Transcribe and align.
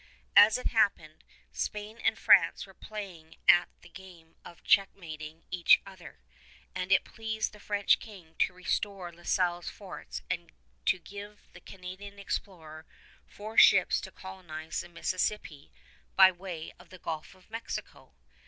As 0.35 0.57
it 0.57 0.65
happened, 0.65 1.23
Spain 1.51 1.99
and 1.99 2.17
France 2.17 2.65
were 2.65 2.73
playing 2.73 3.35
at 3.47 3.69
the 3.83 3.89
game 3.89 4.35
of 4.43 4.63
checkmating 4.63 5.43
each 5.51 5.79
other; 5.85 6.21
and 6.73 6.91
it 6.91 7.03
pleased 7.03 7.53
the 7.53 7.59
French 7.59 7.99
King 7.99 8.33
to 8.39 8.51
restore 8.51 9.11
La 9.13 9.21
Salle's 9.21 9.69
forts 9.69 10.23
and 10.27 10.51
to 10.87 10.97
give 10.97 11.49
the 11.53 11.61
Canadian 11.61 12.17
explorer 12.17 12.87
four 13.27 13.59
ships 13.59 14.01
to 14.01 14.09
colonize 14.11 14.81
the 14.81 14.89
Mississippi 14.89 15.71
by 16.15 16.31
way 16.31 16.71
of 16.79 16.89
the 16.89 16.97
Gulf 16.97 17.35
of 17.35 17.51
Mexico. 17.51 18.15